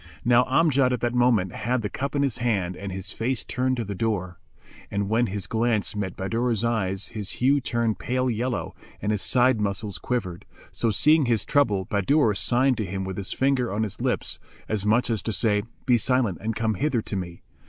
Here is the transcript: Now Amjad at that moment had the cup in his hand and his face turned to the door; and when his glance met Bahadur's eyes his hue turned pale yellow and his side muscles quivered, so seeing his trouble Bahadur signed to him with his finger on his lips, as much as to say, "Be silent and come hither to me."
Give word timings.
Now 0.25 0.45
Amjad 0.45 0.91
at 0.93 1.01
that 1.01 1.13
moment 1.13 1.51
had 1.53 1.83
the 1.83 1.87
cup 1.87 2.15
in 2.15 2.23
his 2.23 2.39
hand 2.39 2.75
and 2.75 2.91
his 2.91 3.11
face 3.11 3.43
turned 3.45 3.77
to 3.77 3.85
the 3.85 3.93
door; 3.93 4.39
and 4.89 5.09
when 5.09 5.27
his 5.27 5.45
glance 5.45 5.95
met 5.95 6.17
Bahadur's 6.17 6.63
eyes 6.63 7.09
his 7.09 7.33
hue 7.33 7.61
turned 7.61 7.99
pale 7.99 8.27
yellow 8.27 8.73
and 8.99 9.11
his 9.11 9.21
side 9.21 9.61
muscles 9.61 9.99
quivered, 9.99 10.43
so 10.71 10.89
seeing 10.89 11.27
his 11.27 11.45
trouble 11.45 11.85
Bahadur 11.85 12.33
signed 12.33 12.77
to 12.77 12.85
him 12.87 13.03
with 13.03 13.17
his 13.17 13.31
finger 13.31 13.71
on 13.71 13.83
his 13.83 14.01
lips, 14.01 14.39
as 14.67 14.87
much 14.87 15.11
as 15.11 15.21
to 15.21 15.31
say, 15.31 15.61
"Be 15.85 15.99
silent 15.99 16.39
and 16.41 16.55
come 16.55 16.73
hither 16.73 17.03
to 17.03 17.15
me." 17.15 17.43